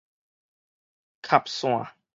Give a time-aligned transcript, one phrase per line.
[1.21, 1.89] 磕線